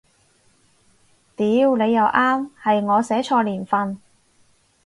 [1.35, 1.45] 屌
[1.77, 4.01] 你又啱，係我寫錯年份